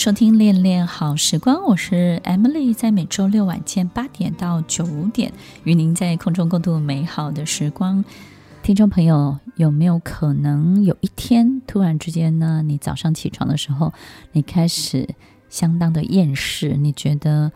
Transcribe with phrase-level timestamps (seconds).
[0.00, 5.30] 收听《恋恋好时光》，我是 Emily，在每周六晚间八点到九点，
[5.64, 8.02] 与您在空中共度美好的时光。
[8.62, 12.62] 听众朋友，有没有可能有一天突然之间呢？
[12.62, 13.92] 你早上起床的时候，
[14.32, 15.06] 你开始
[15.50, 17.52] 相当的厌世，你觉得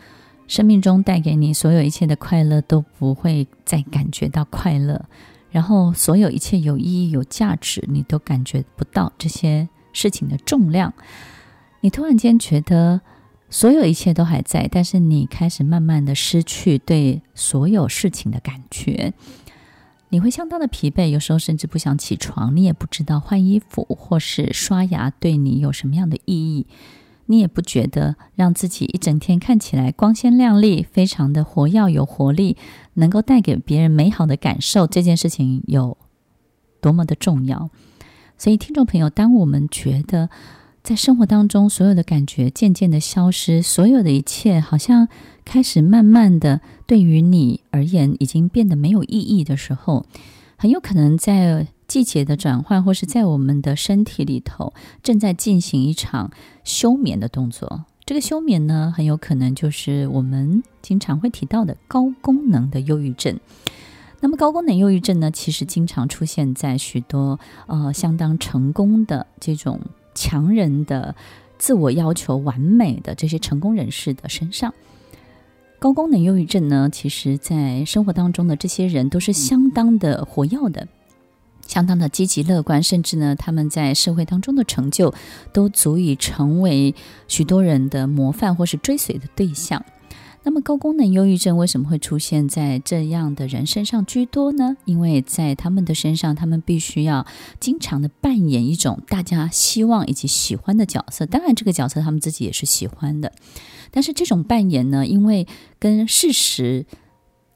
[0.47, 5.03] 生命中带给你所有一切的快乐都不会再感觉到快乐，
[5.51, 10.93] 然后所有一切有意义、有价值，你都感觉不到这些事情的重量。
[11.85, 13.03] 你突然间觉得
[13.51, 19.13] 所有一切都还在，但是你开始慢慢的失去对所有事情的感觉，
[20.09, 26.67] 你会相当的疲惫，有时候甚至不想起床，你也不知道换衣服或是刷牙对你有什么样的意义，
[27.27, 32.57] 你也不觉得让自己一整天看起来光鲜亮丽，非常的活跃有活力，
[32.95, 35.99] 能够带给别人美好的感受，这件事情有
[36.81, 37.69] 多么的重要。
[38.39, 40.31] 所以，听众朋友，当我们觉得
[40.85, 45.09] 在生活当中，所有的感觉渐渐的消失，所有的一切好像
[45.43, 50.05] 开始慢慢的对于你而言已经变得没有意义的时候，
[50.59, 56.31] 很有可能在季节的转换，或是在我们的身体里头正在进行一场
[56.65, 57.87] 休眠的动作。
[58.05, 63.41] 这个休眠呢，很有可能就是我们经常会提到的高功能的忧郁症。
[64.21, 69.81] 那么，高功能忧郁症呢，其实经常出现在许多呃相当成功的这种。
[70.15, 71.15] 强人的
[71.59, 74.75] 自我要求完美的这些成功人士的身上，
[75.79, 80.89] 高功能忧郁症呢，其实在生活当中的这些人都是相当的活跃的，
[81.67, 85.15] 相当的积极乐观，甚至呢，他们在社会当中的成就
[85.53, 86.95] 都足以成为
[87.29, 89.85] 许多人的模范或是追随的对象。
[90.45, 94.77] 那么高功能忧郁症为什么会出现在这样的人身上居多呢？
[94.85, 97.27] 因为在他们的身上，他们必须要
[97.59, 101.25] 经常的扮演一种大家希望以及喜欢的角色。
[101.25, 103.33] 当然，这个角色他们自己也是喜欢的，
[103.91, 105.47] 但是这种扮演呢，因为
[105.79, 106.85] 跟事实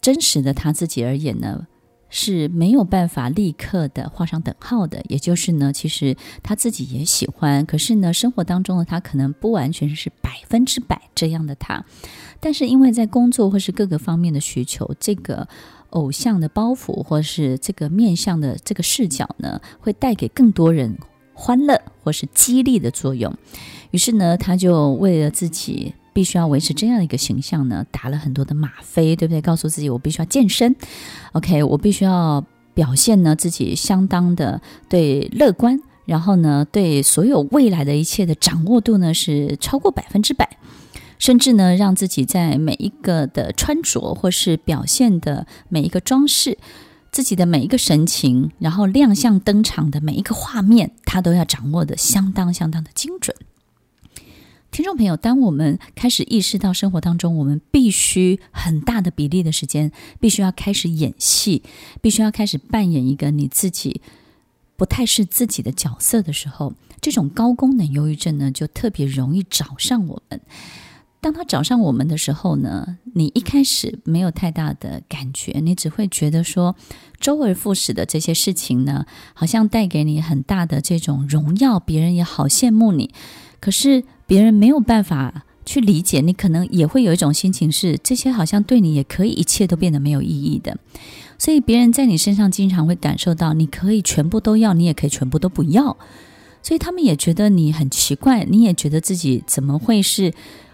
[0.00, 1.66] 真实的他自己而言呢，
[2.10, 5.02] 是没有办法立刻的画上等号的。
[5.08, 11.84] 也就是呢，其实他自己也喜欢，可是呢，生活当中的他可能不完全是百分之百这样的他。
[12.40, 15.48] 但是因为在工作或是各个方面的需求，这个
[15.90, 20.96] 偶像的包袱或是这个面向的这个视角呢，会带给更多人
[21.34, 23.34] 欢乐或是激励的作用。
[23.90, 29.40] 于是呢，他就为了自己必须要维持这样一个形象呢，打了很多的吗啡，对不对？
[29.40, 30.74] 告诉自己我必须要健身
[31.30, 40.58] ，OK，我必须要表现呢自己相当的对乐观，然后呢，对所有未来的一切的掌握度呢是超过百分之百。
[41.20, 46.58] 甚至呢，让自己在每一个的穿着或是表现的每一个装饰，
[47.12, 53.36] 自己的每一个神情，然后亮相登场的每一个画面，他都要掌握的相当相当的精准。
[54.70, 59.90] 听众朋友，当我们开始意识到生活当中，我们必须很大的比例的时间，
[60.20, 61.62] 必须要开始演戏，
[62.00, 64.00] 必须要开始扮演一个你自己
[64.76, 70.40] 不太是自己的角色的时候，这种高功能忧郁症呢，就特别容易找上我们。
[71.20, 76.76] 当他找上我们的时候呢，你一开始没有太大的感觉，你只会觉得说，
[77.18, 79.04] 周而复始的这些事情呢，
[79.34, 83.12] 好像带给你很大的这种荣耀，别人也好羡慕你。
[83.58, 90.78] 可是别人没有办法去理解，你可能也会有一种心情是，这些好像对你也可以，一切都变得没有意义的。
[91.38, 95.96] 所以别人在你身上经常会感受到，你可以全部都要，你也可以全部都不要。
[96.62, 100.32] 所以他们也觉得你很奇怪，你也觉得自己怎么会是。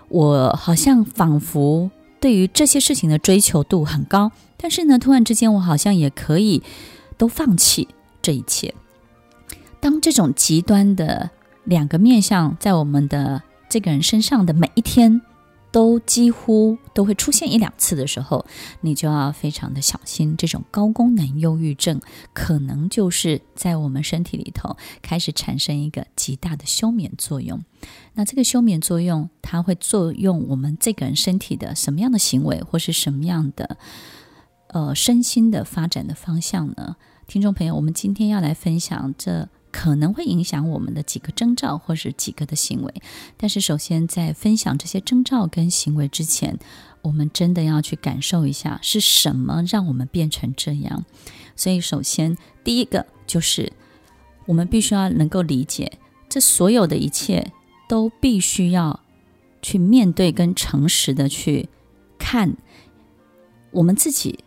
[0.09, 1.91] 我好像仿佛
[2.21, 6.63] 对于这些事情的追求度很高，但是呢，突然之间我好像也可以
[7.17, 7.89] 都放弃
[8.23, 8.75] 这一切。
[9.81, 11.31] 当这种极端的
[11.65, 13.43] 两个面向在我们的
[13.75, 15.21] 这个人身上的每一天，
[15.73, 18.47] 都几乎都会出现一两次的时候，
[18.83, 20.37] 你就要非常的小心。
[20.37, 22.01] 这种高功能忧郁症
[22.33, 27.65] 可能就是在我们身体里头开始产生一个极大的休眠作用。
[28.13, 33.77] 那这个休眠作用，它会作用我们这个人身体的什么样的行为，或是什么样的
[34.69, 36.95] 呃身心的发展的方向呢？
[37.27, 42.95] 听众朋友，我们今天要来分享这可能会影响我们的几个征兆或是几个的行为。
[43.37, 46.57] 但是，首先在分享这些征兆跟行为之前，
[47.03, 51.05] 我们真的要去感受一下是什么让我们变成这样。
[51.57, 53.73] 所以，首先第一个就是
[54.47, 55.99] 我们必须要能够理解，
[56.29, 57.51] 这所有的一切
[57.89, 59.01] 都必须要
[59.61, 61.69] 去面对跟诚实的去
[62.17, 62.57] 看
[63.73, 64.39] 我们自己。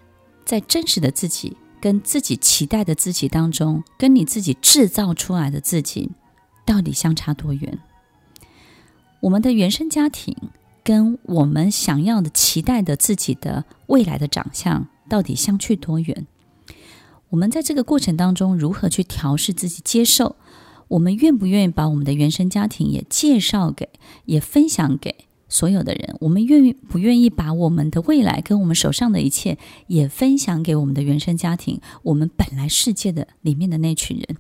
[0.46, 6.12] 在真实的自己跟自己期待的自己当中，跟你自己制造出来的自己
[6.66, 7.80] 到底相差多远？
[9.22, 10.36] 我们的原生家庭
[10.84, 16.28] 跟我们想要的、期待的自己的未来的长相到底相去多远？
[17.30, 20.36] 我们在这个过程当中如何去调试自己、接受？
[20.90, 23.88] 我们愿不愿意把我们的原生家庭也介绍给、
[24.26, 25.16] 也分享给？
[25.50, 29.58] 所有的人，我们愿意不愿意把我们的未来跟我们手上的一切
[29.88, 31.80] 也分享给我们的原生家庭？
[32.04, 34.38] 我们本来世界的里面的那群人。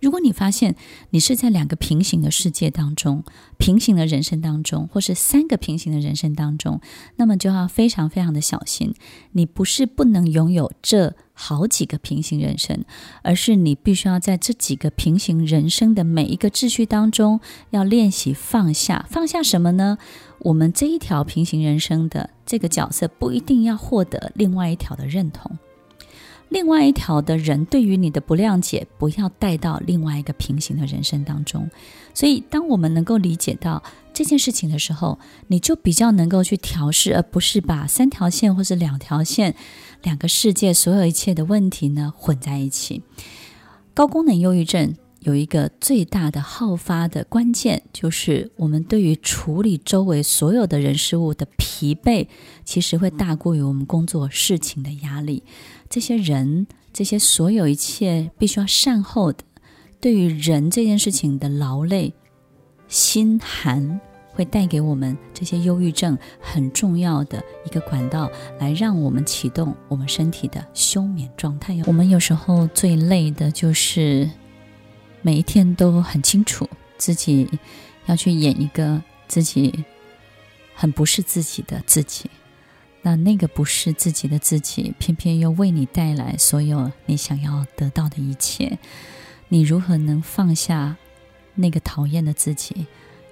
[0.00, 0.76] 如果你发现
[1.10, 3.24] 你是在两个平行的世界当中、
[3.58, 6.80] 平行的人生当中，或是三个平行的人生当中，
[7.16, 8.94] 那么就要非常非常的小心。
[9.32, 12.84] 你不是不能拥有这好几个平行人生，
[13.22, 17.40] 而是你必须要在这几个平行人生的每一个秩序当中，
[17.70, 19.06] 要练习放下。
[19.10, 19.98] 放下什么呢？
[20.40, 25.58] 我们这一条平行人生的这个角色不一定要获得另外一条的认同。
[26.48, 31.70] 另外一条的人对于你的不谅解，不要带到另外一个平行的人生当中。
[32.14, 35.18] 所以，当我们能够理解到这件事情的时候，
[35.48, 39.54] 你就比较能够去调试，而不是把三条线或是两条线、
[40.02, 43.02] 两个世界所有一切的问题呢混在一起。
[43.94, 52.28] 高功能忧郁症有一个最大的好发的关键，就是我们对于处理周围所有的人事物的疲惫，
[52.64, 55.42] 其实会大过于我们工作事情的压力。
[55.90, 59.44] 这些人，这些所有一切必须要善后的，
[60.00, 62.14] 对于人这件事情的劳累、
[62.86, 64.00] 心寒，
[64.32, 68.30] 会带给我们这些忧郁症很重要的一个管道，
[68.60, 71.76] 来让我们启动我们身体的休眠状态。
[71.86, 74.30] 我们有时候最累的就是
[75.28, 76.66] 每一天都很清楚
[76.96, 77.46] 自己
[78.06, 79.84] 要去演一个自己
[80.74, 82.30] 很不是自己的自己。
[83.02, 88.78] 那那个不是自己的自己，偏偏又为你带来所有你想要得到的一切，
[89.48, 90.96] 你如何能放下
[91.54, 92.86] 那个讨厌的自己？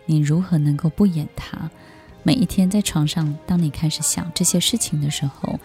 [0.05, 1.71] 你如何能够不演他？
[2.23, 5.59] 每一天在床上，当你开始想这些事情的时候，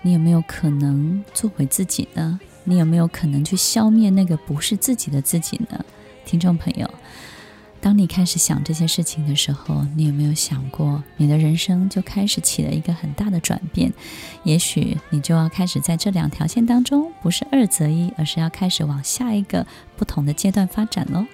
[0.00, 2.40] 你有没有可能做回自己呢？
[2.64, 5.84] 你有没有可能去消灭那个不是自己的自己呢？
[6.24, 6.88] 听众朋友。
[7.80, 13.92] 当你开始想这些事情的时候，你有没有想过，你的人生就开始起了一个很大的转变？
[14.42, 19.66] 也许你就要开始在这两条线当中，不是二择一，而是要开始往下一个
[19.98, 21.26] 不同的阶段发展喽。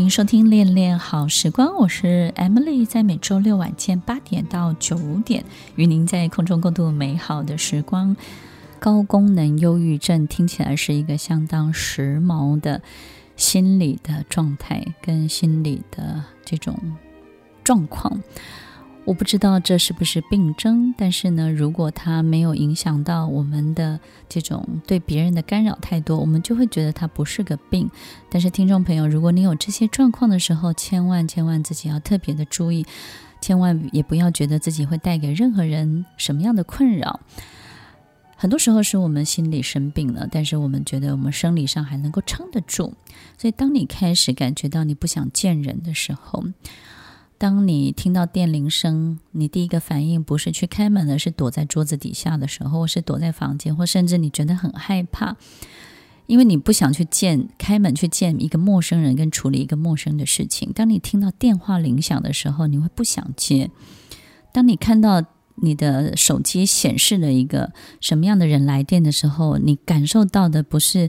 [0.00, 5.44] 欢迎收听《恋恋好时光》，我是 Emily，在每周六晚间八点到九点，
[5.76, 8.16] 与您在空中共度美好的时光。
[8.78, 12.80] 高功能忧郁症听起来是一个相当时髦的
[13.36, 16.78] 心理的状态跟心理的这种
[17.62, 18.22] 状况。
[19.06, 23.98] 我不知道这是不是病症，但是呢，如果它没有影响到我们的
[24.28, 27.90] 这种对别人的干扰太多，我们就会觉得它不是个病。
[28.30, 32.86] 但是听众朋友，如果你有这些状况的时候，千万千万自己要特别的注意，
[33.40, 37.20] 千万也不要觉得自己会带给任何人什么样的困扰。
[38.36, 42.94] 很多时候是我们心理生病了，但是我们觉得我们生理上还能够撑得住。
[43.36, 46.44] 所以，当你开始感觉到你不想见人的时候，
[47.40, 55.38] 当你听到电铃声，你第一个反应不是去开门，而是躲在桌子底下的时候，或是躲在房间，或甚至你觉得很害怕，
[56.26, 60.70] 因为你不想去见开门去见一个陌生人，跟处理一个陌生的事情。
[60.74, 63.70] 当你听到电话铃响的时候，你会不想接。
[64.52, 71.08] 当你看到你的手机显示了一个什么样的人来电的时候，你感受到的不是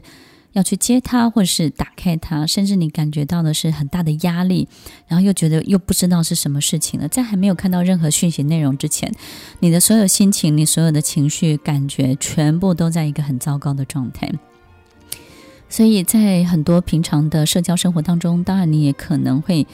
[0.52, 4.68] 要去接他，或者是打开他，甚至你感觉到的是很大的压力，
[5.06, 7.08] 然后又觉得又不知道是什么事情了。
[7.08, 9.12] 在还没有看到任何讯息内容之前，
[9.60, 14.30] 你的所有心情、你所有的情绪、感觉，全部都在一个很糟糕的状态。
[15.68, 19.66] 所以在很多平常的社交生活当中，当然你也可能会。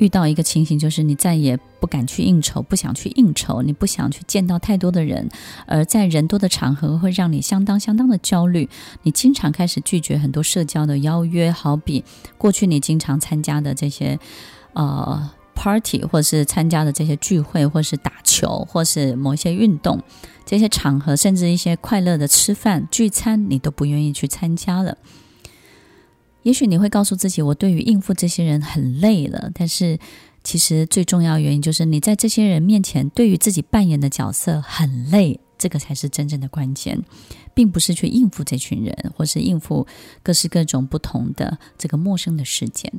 [0.00, 5.28] 遇到一个情形，就是你再也不敢去应酬，不想去应酬，你不想去见到太多的人，
[5.66, 8.68] 而在人多的场合会让你相当相当的焦虑。
[9.02, 12.02] 你经常开始拒绝很多社交的邀约，好比
[12.38, 14.18] 过去你经常参加的这些
[14.72, 20.02] 呃 party，或是参加的这些聚会，或是打球，或是某一些运动，
[20.46, 24.96] 这些场合，甚至一些快乐的吃饭聚餐，你都不愿意去参加了。
[26.42, 29.50] 也许你会告诉自己，我对于应付这些人很累了。
[29.54, 29.98] 但是，
[30.42, 36.98] 其实最重要原因就是你在这些人面前，对于自己扮演的角色很累，这个才是真正的关键，
[37.52, 39.86] 并不是去应付这群人，或是应付
[40.22, 42.90] 各式各种不同的这个陌生的事件。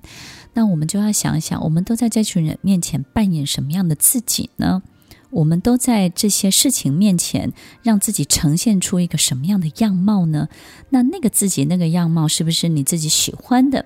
[0.54, 4.84] 那我们就要想一想，我们都在这群人面前扮演什么样的自己呢？
[5.32, 10.48] 我们都在这些事情面前，让自己呈现出一个什么样的样貌呢？
[10.90, 13.86] 那那个自己那个样貌，是不是你自己喜欢的？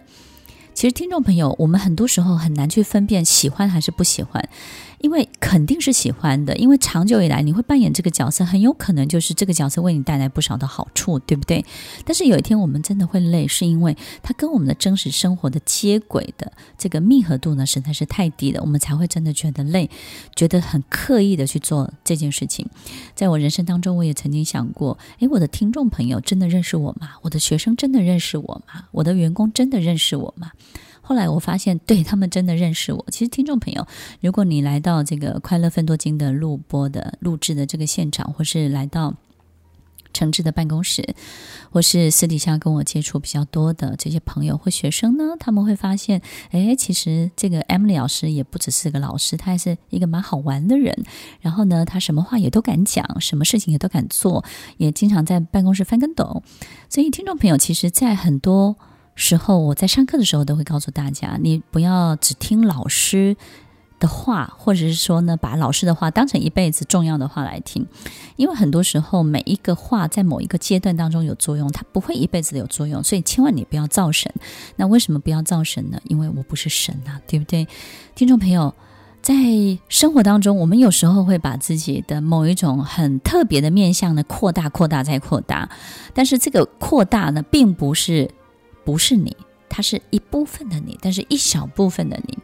[0.74, 4.50] 其实，听众朋友，我们很多时候很难去分辨喜欢还是不喜欢。
[5.06, 11.64] 因为肯定是喜欢的，因为长久以来你会扮演这个角色，很有可能就是这个角色为你带来不少的好处，对不对？
[12.04, 19.88] 但是有一天我们真的会累，是因为它跟我们的真实生活的接轨的这个密合度呢，实在是太低了，我们才会真的觉得累，
[20.36, 22.68] 觉得很刻意的去做这件事情。
[23.14, 27.12] 在我人生当中，我也曾经想过，诶，我的听众朋友真的认识我吗？
[27.22, 28.86] 我的学生真的认识我吗？
[28.90, 30.52] 我的员工真的认识我吗？
[31.08, 33.06] 后来我发现，对，他们真的认识我。
[33.12, 33.86] 其实，听众朋友，
[34.22, 39.14] 如果你来到这个《快乐分多金》的录播的录制的这个现场，或是来到
[40.14, 41.14] 诚挚的办公室，
[41.70, 51.04] 或是私底下跟我接触比较多的这些朋友或学生呢，他们会发现，哎，其实这个 Emily 老师也不只是个老师，他还是一个蛮好玩的人。
[51.42, 54.44] 然后呢，他什么话也都敢讲，什么事情也都敢做，
[54.78, 56.42] 也经常在办公室翻跟斗。
[56.90, 58.78] 所以，听众朋友，其实，在很多
[59.16, 63.38] 时候，我在上课的时候都会告诉大家，你不要只听老师
[63.98, 67.88] 的话，或者是说呢，把老师的话当成一辈子重要的话来听，
[68.36, 74.30] 因为很多时候每一个话在某一个阶段当中有作用，它不会一辈子有作用，所以千万你不要造神。
[74.76, 75.98] 那为什么不要造神呢？
[76.10, 77.66] 因为我不是神啊，对不对？
[78.16, 78.76] 听众朋友，
[79.22, 79.34] 在
[79.88, 85.70] 生活当中，我们有时候会把自己的某一种很特别的面向呢扩大、扩大再扩大，
[86.14, 88.30] 但是这个扩大呢，并不是。
[88.86, 89.36] 不是你，
[89.68, 92.38] 它是一部分的你，但是一小部分的你，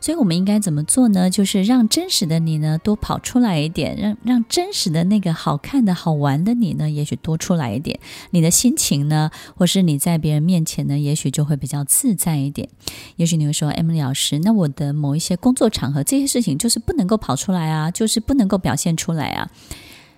[0.00, 1.30] 所以我们应该怎么做呢？
[1.30, 8.00] 就是让真实的你呢多跑出来一点，让让真实的那个好看的好玩的你呢，也许多出来一点。
[8.30, 12.68] 你的心情呢，或是你在别人面前呢，也许就会比较自在一点。
[13.16, 19.50] 也许你会说，Emily 老师，那我的某一些工作场合，这些事情就是不能够跑出来啊，就是不能够表现出来啊。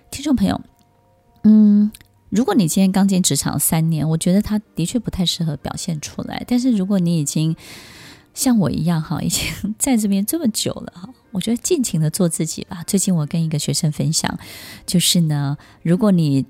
[0.09, 0.59] 听众朋友，
[1.43, 1.91] 嗯。
[2.29, 6.43] 如果你今天刚进职场三年，我觉得他的确不太适合表现出来。
[6.47, 7.55] 但是如果你已经
[8.33, 9.43] 像我一样哈，已经
[9.79, 12.83] 在这边这么久了哈，我觉得尽情的做自己吧。
[12.85, 14.37] 最近我跟一个学生分享，
[14.85, 16.45] 就是呢，如果你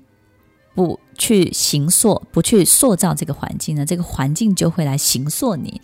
[0.74, 5.80] 不去形塑、不去塑造这个环境呢，这个环境就会来形塑你。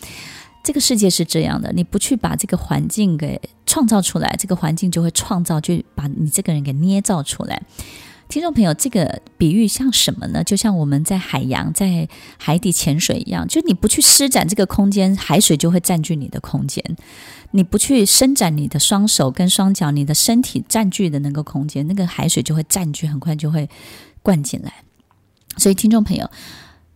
[0.62, 7.62] 这个世界是这样的，你不去把这个环境给创造出来，这个环境就会创造，就把你这个人给捏造出来。
[8.28, 10.42] 听众朋友，这个比喻像什么呢？
[10.42, 16.82] 就像我们在海洋、在海底潜水一样，就你不去施展这个空间，海水就会占据你的空间；
[17.52, 23.68] 你不去伸展你的双手跟双脚，你的身体占据的那个空间，那个海水就会占据，很快就会
[24.22, 24.72] 灌进来。
[25.58, 26.28] 所以，听众朋友，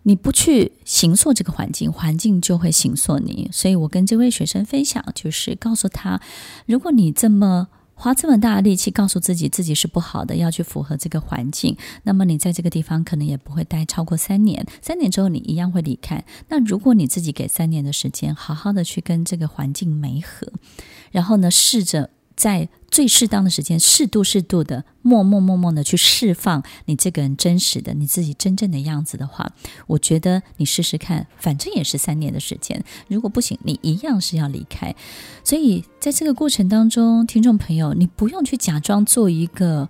[0.02, 3.48] 你不去形塑这个环境，环境就会形塑你。
[3.52, 6.20] 所以我跟这位学生分享，就是告诉他，
[6.66, 7.68] 如果你这么。
[8.00, 14.64] 花这么大的力气告诉自己自己是不好的，要去符合这个环境，那么你在这个地方可能也不会待超过三年。
[14.80, 16.24] 三年之后你一样会离开。
[16.48, 20.52] 那如果你自己给三年的时间，好好的去跟这个环境磨合，
[21.10, 22.10] 然后呢，试着。
[22.38, 29.50] 在最适当的时间，适度适度的，默默默默的去释放你这个人真实的、你自己真正的样子的话，
[29.88, 32.84] 我觉得你试试看，反正也是三年的时间。
[33.08, 34.94] 如果不行，你一样是要离开。
[35.42, 39.88] 所以在这个过程当中，听众朋友，你不用去假装做一个。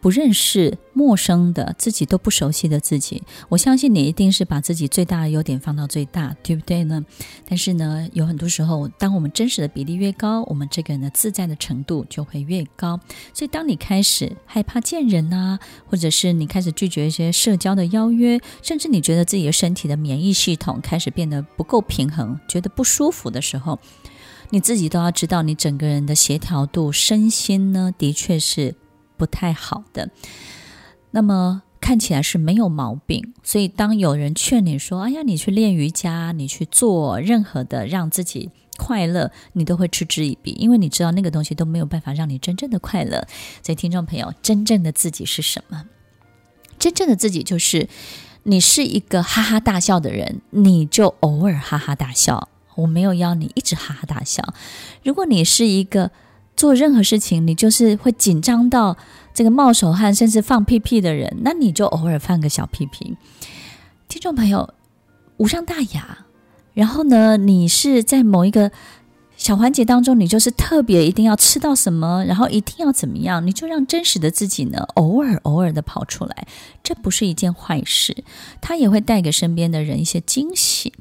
[0.00, 7.04] 不认识、陌生的自己都不熟悉的自己，我相信你一定是把自己最大的优点放到最大，对不对呢？
[7.46, 13.00] 但是呢，有很多时候，当我们真实的比例越高，我们这个人的自在的程度就会越高。
[13.34, 23.80] 所以，当你开始害怕见人啊，或者是你开始拒绝一些社交的邀约，甚至你觉得自己的身体的免疫系统开始变得不够平衡，觉得不舒服的时候，
[24.50, 28.76] 你自己都要知道，你整个人的协调度、身心呢，的确是。
[29.18, 30.10] 不太好的，
[31.10, 43.26] 那么看起来是没有毛病，所以当有人劝你说：“哎呀，你去练瑜伽，你去做任何的让自己快乐，你都会嗤之以鼻，因为你知道那个东西都没有办法让你真正的快乐。”
[43.62, 45.84] 所以，听众朋友，真正的自己是什么？
[46.78, 47.88] 真正的自己就是
[48.44, 52.48] 你是一个哈哈大笑的人，你就偶尔哈哈大笑。
[52.76, 54.54] 我没有要你一直哈哈大笑。
[55.02, 56.12] 如果你是一个
[56.58, 58.96] 做任何事情你就是会紧张到
[59.32, 63.16] 这个冒手汗，甚至放屁屁的人，那你就偶尔放个小屁屁。
[64.08, 64.74] 听众朋友，
[65.36, 66.26] 无伤大雅。
[66.74, 68.72] 然后呢，你是在某一个
[69.36, 76.48] 小环节当中，你就是特别一定要吃到什么，然后一定要怎么样，你就让真实的自己呢，偶尔偶尔的跑出来，
[76.82, 78.24] 这不是一件坏事，
[78.60, 80.92] 它也会带给身边的人一些惊喜。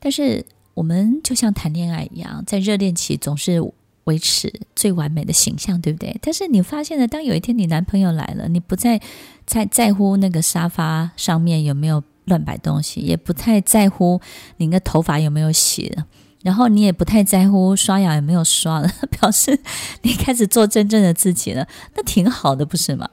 [0.00, 3.60] 但是我们就像谈恋爱一样，在热恋期总是
[4.04, 6.16] 维持最完美的形象，对不对？
[6.22, 9.00] 但是你发现了，当有一天你男朋友来了，你不再
[9.46, 12.02] 在在乎那个沙发上面有没有。
[12.26, 14.18] 乱摆东西，也不太在乎
[14.56, 16.06] 你的头发有没有洗了，
[16.42, 19.60] 然后你也不太在乎刷牙有没有刷了，表示
[20.00, 23.06] 你开始做真正的自己了，那挺好的，不是吗？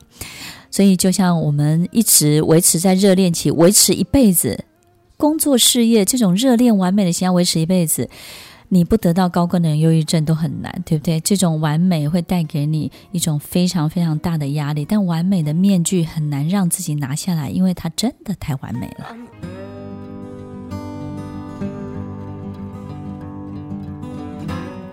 [0.72, 4.64] 所以，就像我们一直维持在热恋期，维持一辈子，
[5.18, 8.10] 工作事业这种热恋完美的形象维持一辈子。
[8.74, 11.20] 你不得到高跟的人忧郁症都很难，对不对？
[11.20, 19.13] 这种完美会带给你一种非常非常大的压力，但完美的面具很难让自己拿下来，因为它真的太完美了。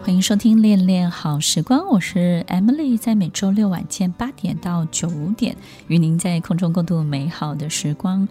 [0.02, 5.56] 欢迎收听《恋恋好时光》，我是 Emily，在每周六晚间八点到九点，
[5.86, 8.26] 与您在空中共度美好的时光。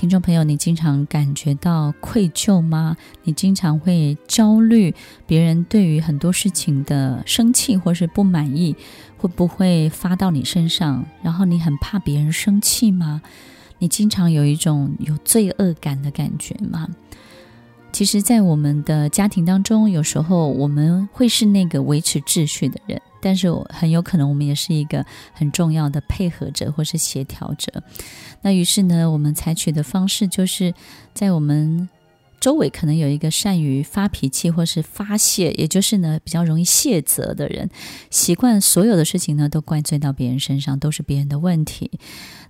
[0.00, 2.96] 听众朋友，你经常感觉到愧疚吗？
[3.24, 4.94] 你经常会焦虑
[5.26, 8.74] 别人对于很多事情的生气或是不满意，
[9.18, 11.04] 会不会发到你身上？
[11.22, 13.20] 然后你很怕别人生气吗？
[13.78, 16.88] 你经常有一种有罪恶感的感觉吗？
[17.92, 27.82] 其实，在我们的家庭当中，有时候我们会是那个维持秩序的人，但是很有可能我们也是一个很重要的配合者或是协调者。
[28.42, 30.72] 那于是呢，我们采取的方式就是
[31.12, 31.88] 在我们
[32.40, 37.68] 周围可能有一个善于发脾气或是发泄，也就是呢比较容易卸责的人，
[38.08, 41.90] 习惯所有的事情呢都怪罪到别人身上，都是别人的问题。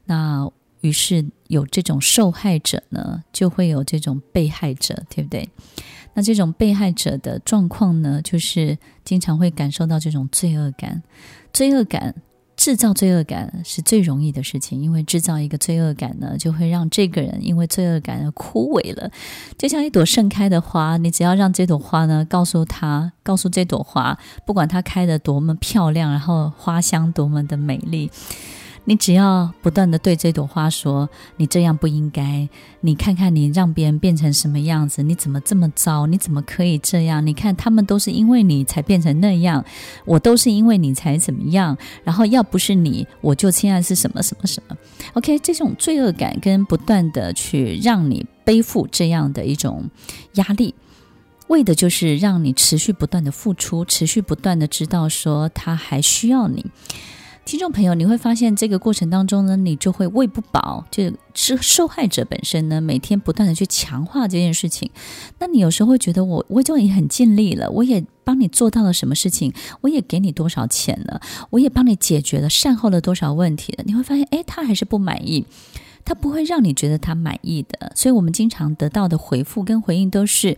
[0.04, 0.48] 那
[0.80, 5.48] 于是有这种受害者呢，就会有这种被害者，对不对？
[6.14, 11.02] 那这种被害者的状况呢，就是经常会感受到这种罪恶感，
[11.52, 12.14] 罪恶感。
[12.56, 19.10] 制造罪恶感是最容易的事情，因为制造一个罪恶感呢，就会让这个人因为罪恶感而枯萎了。
[19.56, 28.10] 就像一朵盛开的花，你只要让这朵花呢，告诉他，告诉这朵花，不管它开得多么漂亮，然后花香多么的美丽。
[28.90, 32.48] 你只要不断地对这朵花说：“你这样不应该。”
[32.82, 35.00] 你看看你让别人变成什么样子？
[35.00, 36.08] 你怎么这么糟？
[36.08, 37.24] 你怎么可以这样？
[37.24, 39.64] 你看他们都是因为你才变成那样，
[40.04, 41.78] 我都是因为你才怎么样。
[42.02, 44.76] 然后要不是你，我就现在是什么什么什么。
[45.12, 49.88] OK，这种罪恶感跟不断的去让你背负这样的一种
[50.32, 50.74] 压力，
[51.46, 56.66] 为的就是让你持续不断的付出，持续不断的知道说他还需要你。
[57.50, 64.88] 听众朋友，你会发现这个过程当中呢，你就会喂不饱，就是受害者本身呢，每天不断的去强化这件事情。
[65.40, 73.82] 那你有时候会觉得我，我就也很尽力了，我也帮你做到了什么事情，我也给你多少钱了，我也帮你解决了善后了多少问题了。
[73.84, 75.44] 你会发现，诶，他还是不满意，
[76.04, 77.90] 他不会让你觉得他满意的。
[77.96, 80.56] 所以我们经常得到的回复跟回应都是，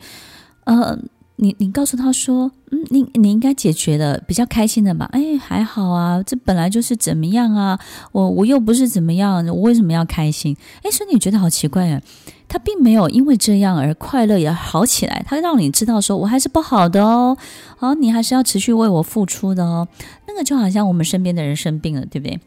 [0.65, 0.99] 呃。
[1.37, 5.09] 你你告诉他说，嗯，你你应该解决了，比较开心的吧？
[5.13, 7.79] 哎，还好啊，这本来就是怎么样啊，
[8.13, 10.57] 我我又不是怎么样，我为什么要开心？
[10.83, 12.01] 哎，所以你觉得好奇怪啊，
[12.47, 17.37] 他并没有因为这样而快乐也好起来，他让你知道说我还是不好的哦，
[17.77, 19.89] 好，你还是要持续为我付出的哦。
[20.29, 22.39] 那个就好像我们身边的人生病了，对不对？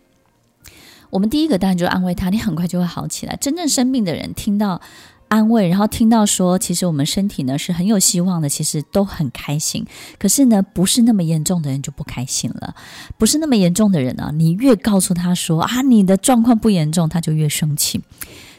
[1.10, 3.36] 我们第一个当然就安慰他，你很快就会好起来。
[3.36, 4.80] 真正生病的人听到。
[5.28, 9.86] 安慰，然后听到说，其实我们身体呢是很有希望的，其实都很开心。
[10.20, 12.76] 可是呢，不是那么严重的人就不开心了。
[13.18, 18.02] 不是那么严重的人呢，你越告诉他说啊，你的状况不严重，他就越生气，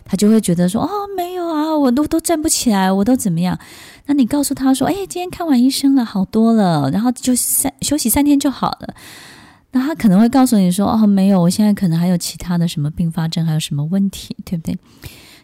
[0.04, 3.58] 他就会觉得说哦，没有啊，我都都站不起来，我都怎么样？
[4.06, 8.94] 那你告诉他说，哎，今天看完医生了，好多了，然后就三休息三天就好了。
[9.72, 14.78] 那他可能会告诉你说，哦，没有，我现在可能还有其他的什么并发症，还有什么问题，对不对？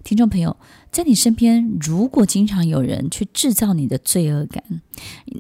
[0.04, 0.56] 听众朋友。
[0.92, 4.62] 在你身边，如果经常有人去制造你的罪恶感，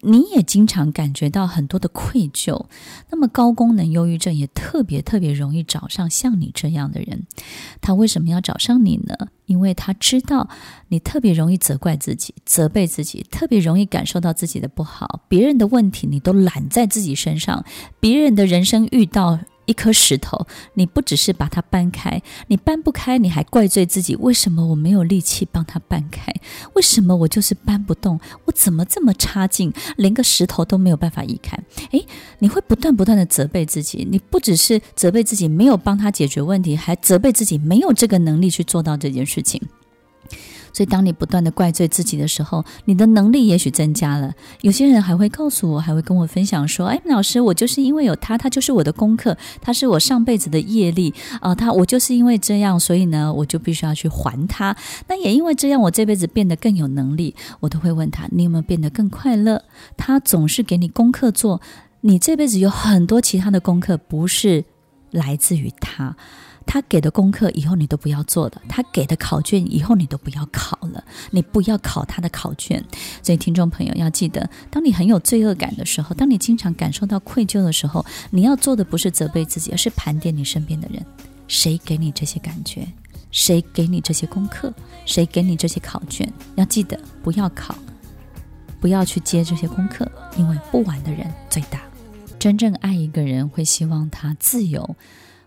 [0.00, 2.64] 你也经常感觉到很多的愧疚，
[3.10, 7.26] 那么高功能忧郁症也特别特别容易找上像你这样的人。
[7.82, 9.14] 他为什么要找上你呢？
[9.44, 10.48] 因为他知道
[10.88, 17.62] 你特别容易责怪自己、责备自己，特别容易感受到自己的不好，别人的问题你都揽在自己身上，
[18.00, 26.32] 别人的人生遇到一颗石头，你不只是把它搬开，你搬不开，你还怪罪自己，为什么我没有力气帮它搬开？
[26.74, 28.20] 为什么我就是搬不动？
[28.44, 31.58] 我怎么这么差劲，连个石头都没有办法移开？
[31.92, 32.06] 诶，
[32.40, 39.60] 你会不断不断的责备自己，你不只是责备自己没有帮他解决问题，还责备自己没有这个能力去做到这件事情。
[40.72, 44.32] 所以，当你不断的怪罪自己的时候，你的能力也许增加了。
[44.62, 54.74] 有些人还会告诉我，还会跟我分享说：“哎，老师，我就是因为有他，他就是我的功课，他是我上辈子的业力啊、他我就是因为这样，所以呢，我就必须要去还他。
[55.08, 57.34] 那也因为这样，我这辈子变得更有能力。
[57.60, 59.62] 我都会问他：你有没有变得更快乐？
[59.96, 61.60] 他总是给你功课做，
[62.00, 64.64] 你这辈子有很多其他的功课，不是
[65.10, 66.16] 来自于他。”
[66.66, 72.82] 他给的功课以后你都不要做了，他给的考卷以后你都不要考了，你不要考他的考卷。
[73.22, 81.04] 所以听众朋友要记得，当你很有罪恶感的时候，当你经常感受到愧疚的时候，你要做的不是责备自己，而是盘点你身边的人，
[81.48, 82.86] 谁给你这些感觉？
[83.30, 84.72] 谁给你这些功课？
[85.06, 86.30] 谁给你这些考卷？
[86.56, 87.74] 要记得不要考，
[88.78, 91.80] 不要去接这些功课，因为不玩的人最大。
[92.38, 94.96] 真正爱一个人，会希望他自由。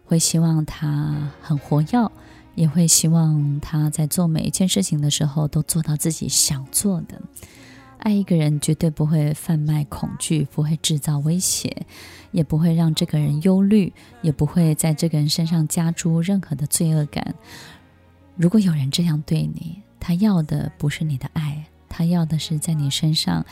[0.06, 2.12] 会希望他很活跃，
[2.56, 7.22] 也会希望他在做每一件事情的时候都做到自己想做的。
[7.98, 11.86] 爱一个人绝对不会贩卖恐惧，不会制造威胁，
[12.32, 13.92] 也不会让这个人忧虑，
[14.22, 17.34] 也不会在这个人身上加诸任何的罪恶感。
[18.36, 23.44] 如果有人这样对你，他要的不是你的爱，他要的是在你身上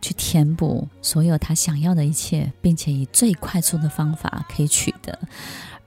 [0.00, 5.18] 去填补所有他想要的一切，并且以最快速的方法可以取得。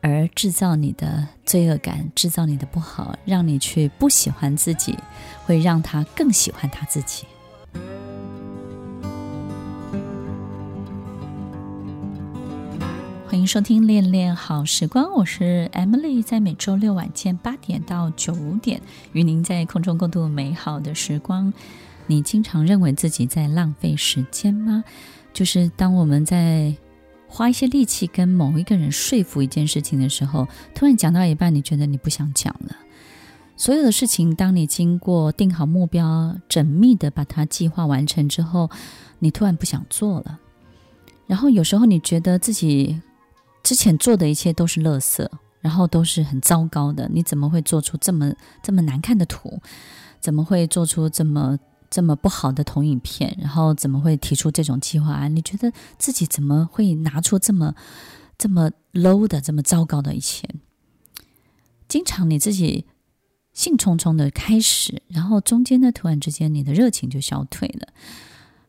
[0.01, 4.97] 而制造你的罪恶感，制造你的不好，让你去不喜欢自己，
[5.45, 7.25] 会让他更喜欢他自己。
[13.27, 18.81] 欢迎收听《恋恋好时光》，我是 Emily，在每周六晚间八点到九点，
[19.13, 21.53] 与您在空中共度美好的时光。
[22.07, 24.83] 你经常认为自己在浪费时间吗？
[25.31, 26.73] 就是当我们在。
[27.33, 32.75] 花一些力气跟某一个人说服一件事情的时候，突然讲到一半，你觉得你不想讲了。
[33.55, 38.69] 所有的事情，当你经过定好目标、缜密的把它计划完成之后，
[39.19, 40.39] 你突然不想做了。
[41.25, 42.99] 然后有时候你觉得自己
[43.63, 45.25] 之前做的一切都是垃圾，
[45.61, 47.09] 然后都是很糟糕的。
[47.13, 49.61] 你怎么会做出这么这么难看的图？
[50.19, 51.57] 怎么会做出这么？
[51.91, 55.35] 这么不好的投影片，然后怎么会提出这种计划案？
[55.35, 57.75] 你觉得自己怎么会拿出这么
[58.37, 60.49] 这么 low 的、这么糟糕的一切？
[61.89, 62.85] 经常你自己
[63.51, 67.89] 兴冲冲的开始，然后中间呢，突然之间你的热情就消退了。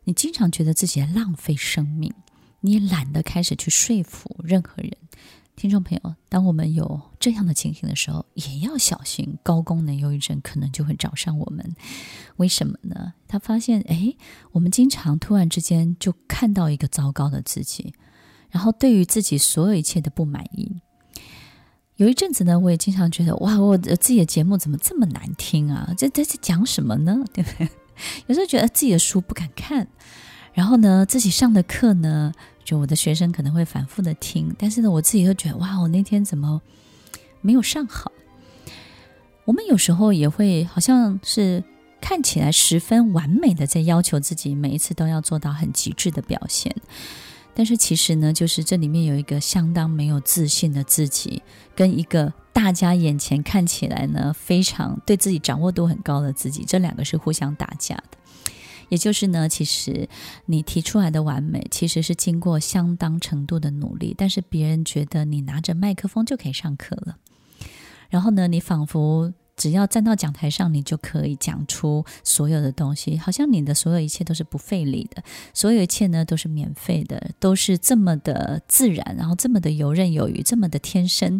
[0.03, 2.13] 你经常觉得自己在浪费生命，
[2.59, 4.97] 你也懒得开始去说服任何人。
[5.63, 11.73] 听众朋友，当我们有这样的情形的时候，也要小心，高功能忧郁症可能就会找上我们。
[12.35, 13.13] 为什么呢？
[13.29, 14.13] 他发现，哎，
[14.51, 17.93] 我们经常突然之间就看到一个糟糕的自己，
[18.49, 20.81] 然后对于自己所有一切的不满意。
[21.95, 25.93] 有一阵子呢，我也经常觉得，哇，我自己的节目怎么这么难听啊？
[25.97, 27.23] 这这在讲什么呢？
[27.31, 27.69] 对不对？
[28.27, 29.87] 有时候觉得自己的书不敢看，
[30.51, 36.61] 然后呢，自己上的课呢，就我的学生可能会反复的听，但是呢，我自己会觉得哇，我那天怎么
[37.41, 38.11] 没有上好？
[39.45, 41.61] 我们有时候也会好像是
[41.99, 46.73] 看起来十分完美的在要求自己，每一次都要做到很极致的表现，
[47.53, 51.43] 但是其实呢，就是这里面有一个相当没有自信的自己，
[51.75, 58.17] 跟一个大家眼前看起来呢非常对自己掌握度很高的自己，这两个是互相打架的。
[58.89, 60.07] 也就是呢，其实
[60.45, 67.17] 你提出来的完美，其实是经过相当程度的努力，但是别人觉得你拿着麦克风就可以上课了，
[68.09, 81.39] 然后呢，你仿佛只要站到讲台上，你就可以讲出所有的东西，好像你的所有一切都是不费力的，所有一切呢都是免费的，都是这么的自然，然后这么的游刃有余，这么的天生。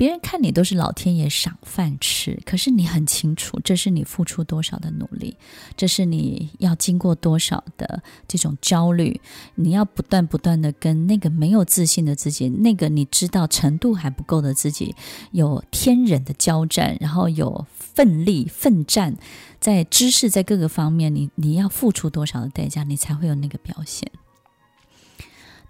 [0.00, 5.36] 别人看你都是老天爷赏饭吃，可是你很清楚，这是你付出多少的努力，
[5.76, 9.20] 这是你要经过多少的这种焦虑，
[9.56, 14.94] 你要不断不断的跟那个没有自信的自己，那个你知道程度还不够的自己，
[15.32, 19.14] 有天人的交战，然后有奋力奋战，
[19.60, 24.10] 在知识在各个方面，你你要付出多少的代价，你才会有那个表现。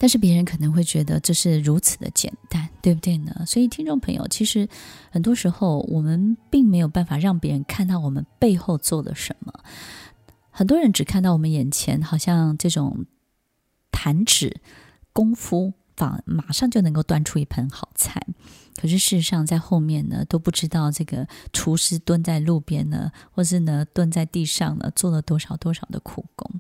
[0.03, 3.45] 但是别人可能会觉得这是如此的简单，对不对呢？
[3.47, 4.67] 所以听众朋友，其实
[5.11, 9.53] 很多时候我们并没有办法让别人看到我们背后做了什么。
[10.51, 13.05] 很多人只看到我们眼前好像这种
[13.91, 14.63] 弹指
[15.13, 18.27] 功夫仿马上就能够端出一盆好菜。
[18.77, 26.51] 可是事实上，在后面呢，都不知道这个厨师蹲在路边呢，或是呢蹲在地上呢，做了多少多少的苦工。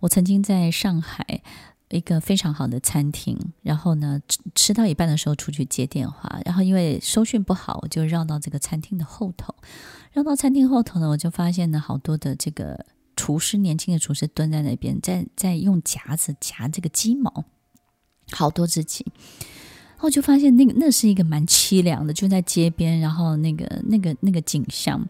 [0.00, 1.42] 我曾经在上海
[1.90, 4.20] 一个非常好的餐厅，然后呢
[4.54, 9.54] 吃，到一半的时候出去接电话，然后因为收讯不好，我就绕到这个餐厅的后头。
[10.12, 17.44] 绕到餐厅后头呢，我就发现呢，好多的这个厨师，年轻的厨师蹲在那边，在在用夹子夹这个鸡毛，
[18.30, 19.04] 好多只鸡。
[20.00, 25.06] 然后就发现那个那是一个蛮凄凉的，就在街边，然后那个那个那个景象。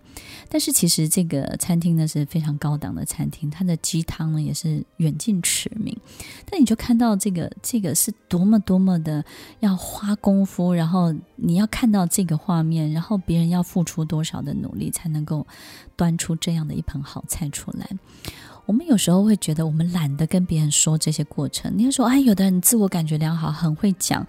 [0.48, 5.96] 但是其实这个餐厅呢是非常高档的餐厅，它的鸡汤呢也是远近驰名。
[6.50, 9.24] 但你就看到这个这个是多么多么的
[9.60, 15.46] 要花功夫，然后你要看到这个画面，然后别人要付出多少的努力才能够
[15.94, 17.88] 端出这样的一盆好菜出来。
[18.70, 21.72] 我们有时候会觉得，我们懒得跟别人说这些过程。
[21.76, 24.24] 你要说，哎，有的人自我感觉良好，很会讲。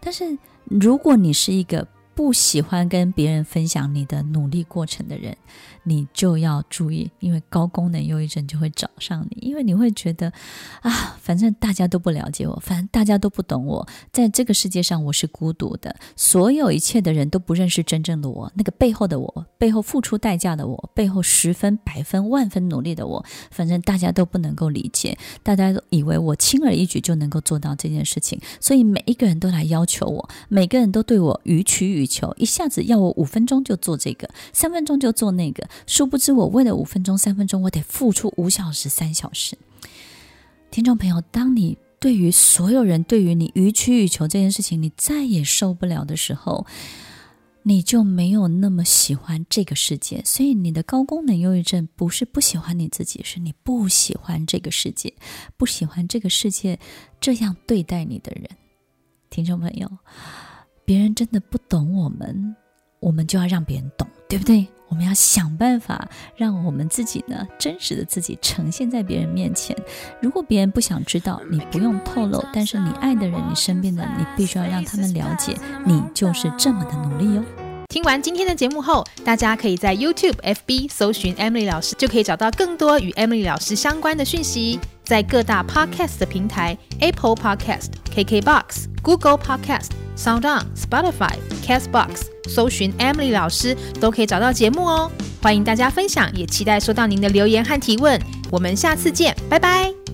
[0.00, 5.36] 但是，如果你是一个不喜欢跟别人分享你的努力过程的人，
[5.82, 10.32] 你就要注意，因为高功能忧郁症就会找上你，因为你会觉得
[10.80, 32.05] 啊，反正大家都不了解我，反正大家都不懂我，在这个世界上我是孤独的，所有一切的人都不认识真正的我，那个背后的我，背后付出代价的我，背后十分、百分、万分努力的我，反正大家都不能够理解，大家都以为我轻而易举就能够做到这件事情，所以每一个人都来要求我，每个人都对我予取予。
[32.06, 39.56] 求一下子要我五分钟就做这个，三分钟就做那个，殊不知我为了五分钟、三分钟，我得付出五小时、三小时。
[40.70, 46.66] 听众朋友，当你对于所有人对于你予取予求这件事情，你再也受不了的时候，
[47.62, 50.22] 你就没有那么喜欢这个世界。
[50.24, 55.14] 所以，你的高功能忧郁症不是不喜欢你自己，是你不喜欢这个世界，
[55.56, 56.78] 不喜欢这个世界
[57.20, 58.50] 这样对待你的人。
[59.30, 59.90] 听众朋友。
[60.86, 62.54] 别人真的不懂我们，
[63.00, 64.64] 我们就要让别人懂，对不对？
[64.88, 69.76] 我们要想办法让我们自己呢，真实的自己呈现在别人面前。
[70.22, 77.42] 如果别人不想知道，你不用透露，但是你爱的人，你身边的，你必须要让他们了解，你就是这么的努力哟。
[77.88, 84.78] 听完今天的节目后，大家可以在 YouTube、FB 搜寻 Emily 老师，就可以找到更多与 Emily 老师相关的讯息。
[85.02, 95.10] 在各大 Podcast 的平台，Apple Podcast、KKBox、Google Podcast、SoundOn、Spotify、Castbox，搜寻 Emily 老师都可以找到节目哦。
[95.42, 98.20] 欢迎大家分享，也期待收到您的留言和提问。
[98.50, 100.05] 我们下次见，拜拜。